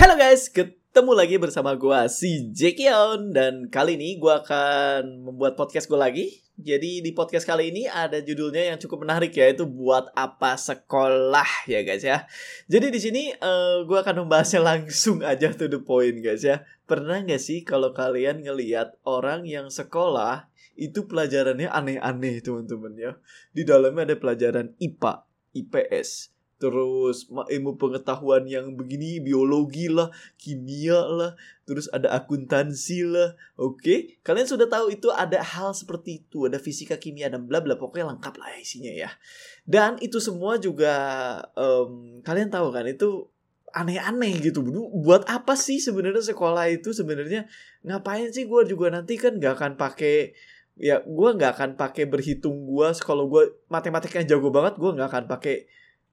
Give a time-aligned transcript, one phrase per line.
[0.00, 5.92] Halo guys, ketemu lagi bersama gua si Jekion dan kali ini gua akan membuat podcast
[5.92, 6.40] gue lagi.
[6.56, 11.84] Jadi di podcast kali ini ada judulnya yang cukup menarik yaitu buat apa sekolah ya
[11.84, 12.24] guys ya.
[12.64, 16.64] Jadi di sini uh, gua akan membahasnya langsung aja to the point guys ya.
[16.88, 20.48] Pernah nggak sih kalau kalian ngelihat orang yang sekolah
[20.80, 23.12] itu pelajarannya aneh-aneh teman-teman ya.
[23.52, 25.28] Di dalamnya ada pelajaran IPA,
[25.60, 31.32] IPS, terus ilmu pengetahuan yang begini biologi lah kimia lah
[31.64, 33.80] terus ada akuntansi lah oke?
[33.80, 33.98] Okay?
[34.20, 38.12] kalian sudah tahu itu ada hal seperti itu ada fisika kimia dan bla bla pokoknya
[38.12, 39.08] lengkap lah isinya ya.
[39.64, 40.92] Dan itu semua juga
[41.56, 43.24] um, kalian tahu kan itu
[43.72, 44.60] aneh-aneh gitu.
[45.00, 47.48] Buat apa sih sebenarnya sekolah itu sebenarnya?
[47.86, 50.36] Ngapain sih gue juga nanti kan nggak akan pakai
[50.80, 55.24] ya gue nggak akan pakai berhitung gue kalau gue matematikanya jago banget gue nggak akan
[55.28, 55.68] pakai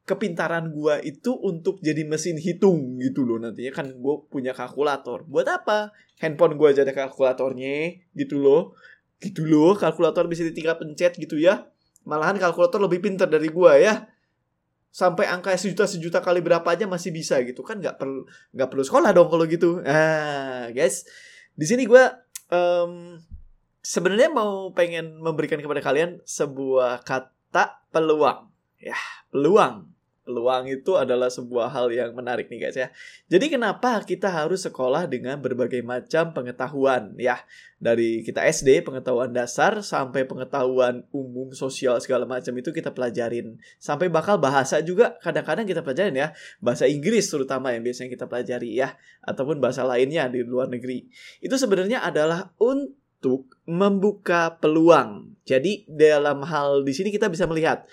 [0.07, 3.75] kepintaran gua itu untuk jadi mesin hitung gitu loh nantinya.
[3.75, 5.27] Kan gue punya kalkulator.
[5.27, 5.91] Buat apa?
[6.23, 8.71] Handphone gua aja ada kalkulatornya gitu loh.
[9.19, 11.67] Gitu loh kalkulator bisa ditinggal pencet gitu ya.
[12.07, 14.07] Malahan kalkulator lebih pintar dari gua ya.
[14.95, 17.59] Sampai angka sejuta sejuta kali berapa aja masih bisa gitu.
[17.67, 18.23] Kan nggak perlu
[18.55, 19.83] nggak perlu sekolah dong kalau gitu.
[19.83, 21.03] Ah guys.
[21.51, 22.15] Di sini gua
[22.47, 23.19] um,
[23.83, 28.47] sebenarnya mau pengen memberikan kepada kalian sebuah kata peluang.
[28.79, 28.95] Ya
[29.27, 29.96] peluang
[30.27, 32.91] peluang itu adalah sebuah hal yang menarik nih guys ya.
[33.31, 37.39] Jadi kenapa kita harus sekolah dengan berbagai macam pengetahuan ya.
[37.77, 43.61] Dari kita SD, pengetahuan dasar, sampai pengetahuan umum, sosial, segala macam itu kita pelajarin.
[43.77, 46.27] Sampai bakal bahasa juga kadang-kadang kita pelajarin ya.
[46.57, 48.97] Bahasa Inggris terutama yang biasanya kita pelajari ya.
[49.21, 51.05] Ataupun bahasa lainnya di luar negeri.
[51.37, 55.37] Itu sebenarnya adalah untuk membuka peluang.
[55.45, 57.85] Jadi dalam hal di sini kita bisa melihat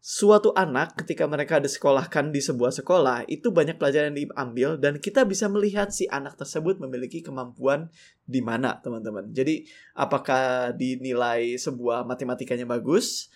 [0.00, 5.28] suatu anak ketika mereka disekolahkan di sebuah sekolah itu banyak pelajaran yang diambil dan kita
[5.28, 7.92] bisa melihat si anak tersebut memiliki kemampuan
[8.24, 9.28] di mana teman-teman.
[9.28, 13.28] Jadi apakah dinilai sebuah matematikanya bagus,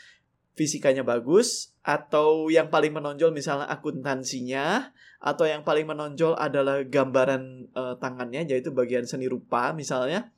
[0.56, 4.88] fisikanya bagus atau yang paling menonjol misalnya akuntansinya
[5.20, 10.32] atau yang paling menonjol adalah gambaran uh, tangannya yaitu bagian seni rupa misalnya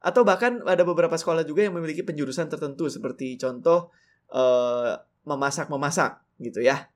[0.00, 3.92] atau bahkan ada beberapa sekolah juga yang memiliki penjurusan tertentu seperti contoh
[4.32, 4.96] uh,
[5.30, 6.90] memasak-memasak gitu ya.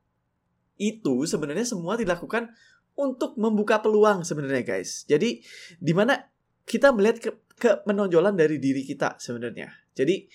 [0.74, 2.50] Itu sebenarnya semua dilakukan
[2.98, 5.06] untuk membuka peluang sebenarnya guys.
[5.06, 5.42] Jadi
[5.78, 6.18] di mana
[6.66, 9.70] kita melihat ke, ke menonjolan dari diri kita sebenarnya.
[9.94, 10.26] Jadi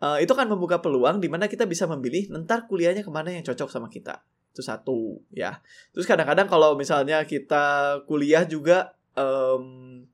[0.00, 3.44] uh, itu kan membuka peluang di mana kita bisa memilih ntar kuliahnya ke mana yang
[3.44, 4.24] cocok sama kita.
[4.54, 5.60] Itu satu ya.
[5.92, 10.06] Terus kadang-kadang kalau misalnya kita kuliah juga um,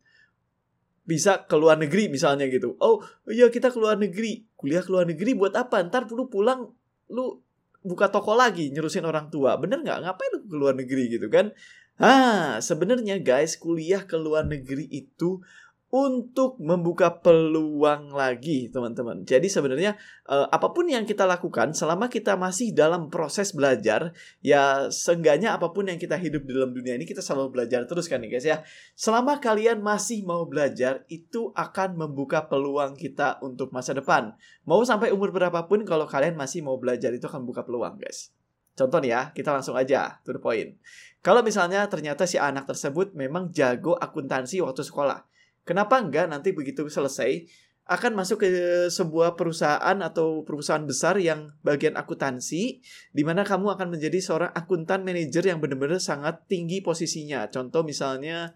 [1.04, 2.78] bisa ke luar negeri misalnya gitu.
[2.78, 4.46] Oh iya kita ke luar negeri.
[4.54, 5.82] Kuliah ke luar negeri buat apa?
[5.82, 6.70] Ntar perlu pulang
[7.10, 7.42] lu
[7.82, 9.58] buka toko lagi nyurusin orang tua.
[9.58, 10.06] Bener nggak?
[10.06, 11.52] Ngapain lu ke luar negeri gitu kan?
[12.00, 15.44] Ah sebenarnya guys kuliah ke luar negeri itu
[15.90, 19.26] untuk membuka peluang lagi, teman-teman.
[19.26, 19.98] Jadi sebenarnya
[20.30, 25.74] eh, apa pun yang kita lakukan selama kita masih dalam proses belajar, ya seenggaknya apa
[25.74, 28.46] pun yang kita hidup di dalam dunia ini kita selalu belajar terus kan nih guys
[28.46, 28.62] ya.
[28.94, 34.30] Selama kalian masih mau belajar, itu akan membuka peluang kita untuk masa depan.
[34.62, 38.30] Mau sampai umur berapapun kalau kalian masih mau belajar itu akan buka peluang, guys.
[38.78, 40.78] Contoh ya, kita langsung aja to the point.
[41.20, 45.29] Kalau misalnya ternyata si anak tersebut memang jago akuntansi waktu sekolah
[45.64, 47.46] Kenapa enggak nanti begitu selesai
[47.90, 48.50] akan masuk ke
[48.86, 52.78] sebuah perusahaan atau perusahaan besar yang bagian akuntansi
[53.10, 57.50] di mana kamu akan menjadi seorang akuntan manajer yang benar-benar sangat tinggi posisinya.
[57.50, 58.54] Contoh misalnya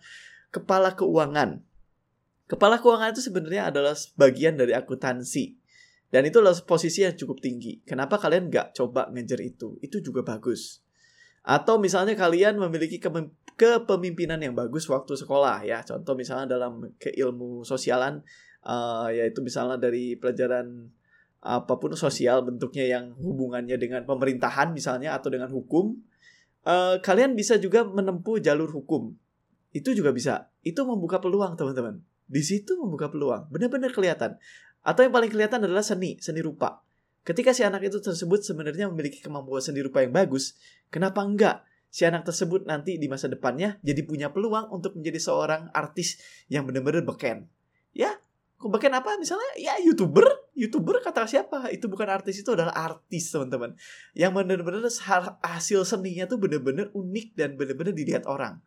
[0.54, 1.66] kepala keuangan.
[2.46, 5.58] Kepala keuangan itu sebenarnya adalah bagian dari akuntansi.
[6.14, 7.82] Dan itu adalah posisi yang cukup tinggi.
[7.82, 9.82] Kenapa kalian nggak coba ngejar itu?
[9.82, 10.83] Itu juga bagus.
[11.44, 12.96] Atau misalnya kalian memiliki
[13.54, 15.84] kepemimpinan yang bagus waktu sekolah ya.
[15.84, 18.24] Contoh misalnya dalam keilmu sosialan
[18.64, 20.88] uh, yaitu misalnya dari pelajaran
[21.44, 26.00] apa pun sosial bentuknya yang hubungannya dengan pemerintahan misalnya atau dengan hukum.
[26.64, 29.12] Uh, kalian bisa juga menempuh jalur hukum.
[29.76, 30.48] Itu juga bisa.
[30.64, 32.00] Itu membuka peluang teman-teman.
[32.24, 33.52] Di situ membuka peluang.
[33.52, 34.40] Benar-benar kelihatan.
[34.80, 36.80] Atau yang paling kelihatan adalah seni, seni rupa.
[37.24, 40.60] Ketika si anak itu tersebut sebenarnya memiliki kemampuan seni rupa yang bagus,
[40.92, 45.72] kenapa enggak si anak tersebut nanti di masa depannya jadi punya peluang untuk menjadi seorang
[45.72, 46.20] artis
[46.52, 47.48] yang benar-benar beken.
[47.96, 48.20] Ya,
[48.60, 49.56] beken apa misalnya?
[49.56, 51.72] Ya youtuber, youtuber kata siapa?
[51.72, 53.72] Itu bukan artis itu adalah artis teman-teman.
[54.12, 54.84] Yang benar-benar
[55.40, 58.60] hasil seninya tuh benar-benar unik dan benar-benar dilihat orang.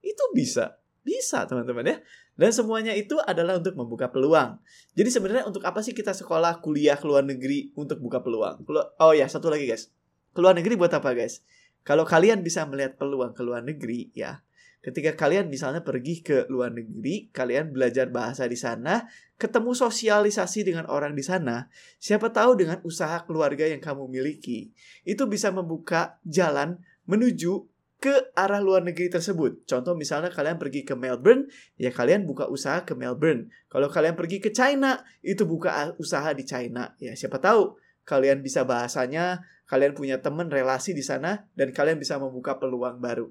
[0.00, 1.96] Itu bisa, bisa teman-teman ya.
[2.36, 4.60] Dan semuanya itu adalah untuk membuka peluang.
[4.92, 8.60] Jadi sebenarnya untuk apa sih kita sekolah, kuliah ke luar negeri untuk buka peluang?
[9.00, 9.88] Oh ya, satu lagi guys.
[10.36, 11.40] Keluar negeri buat apa guys?
[11.80, 14.44] Kalau kalian bisa melihat peluang ke luar negeri ya,
[14.78, 20.86] Ketika kalian misalnya pergi ke luar negeri, kalian belajar bahasa di sana, ketemu sosialisasi dengan
[20.86, 21.66] orang di sana,
[21.98, 24.70] siapa tahu dengan usaha keluarga yang kamu miliki,
[25.02, 26.78] itu bisa membuka jalan
[27.10, 27.66] menuju
[27.98, 29.66] ke arah luar negeri tersebut.
[29.66, 33.50] Contoh misalnya kalian pergi ke Melbourne, ya kalian buka usaha ke Melbourne.
[33.66, 36.94] Kalau kalian pergi ke China, itu buka usaha di China.
[37.02, 37.74] Ya siapa tahu
[38.06, 43.28] kalian bisa bahasanya, kalian punya teman relasi di sana dan kalian bisa membuka peluang baru.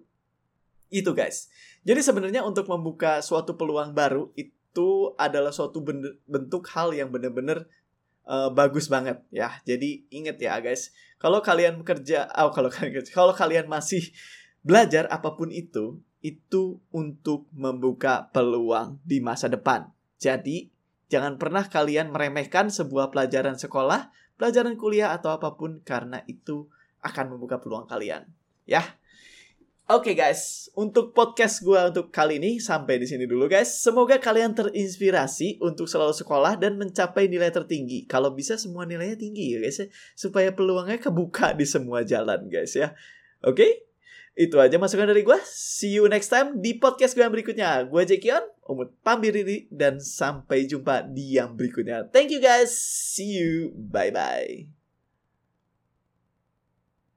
[0.92, 1.48] Itu guys.
[1.88, 5.80] Jadi sebenarnya untuk membuka suatu peluang baru itu adalah suatu
[6.28, 7.66] bentuk hal yang benar-benar
[8.28, 9.56] uh, bagus banget ya.
[9.64, 14.04] Jadi ingat ya guys, kalau kalian bekerja, oh kalau kalian kalau kalian masih
[14.68, 19.88] belajar apa pun itu, itu untuk membuka peluang di masa depan.
[20.20, 20.68] Jadi
[21.08, 26.68] jangan pernah kalian meremehkan sebuah pelajaran sekolah, pelajaran kuliah atau apa pun karena itu
[27.00, 28.28] akan membuka peluang kalian.
[28.68, 28.84] Ya.
[29.88, 33.80] Oke okay guys, untuk podcast gue untuk kali ini sampai di sini dulu guys.
[33.80, 38.04] Semoga kalian terinspirasi untuk selalu sekolah dan mencapai nilai tertinggi.
[38.04, 42.76] Kalau bisa semua nilainya tinggi ya guys ya, supaya peluangnya kebuka di semua jalan guys
[42.76, 42.92] ya.
[43.48, 43.64] Oke?
[43.64, 43.87] Okay?
[44.38, 45.40] Itu aja masukan dari gue.
[45.50, 47.82] See you next time di podcast gue yang berikutnya.
[47.90, 52.06] Gue Jekion, umut pamir diri dan sampai jumpa di yang berikutnya.
[52.14, 52.70] Thank you guys.
[52.78, 53.74] See you.
[53.74, 54.77] Bye bye.